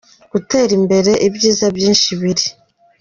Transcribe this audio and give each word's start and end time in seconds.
gutera 0.31 0.71
imbere 0.79 1.11
ibyiza 1.27 1.65
byinshi 1.75 2.09
biri. 2.21 2.45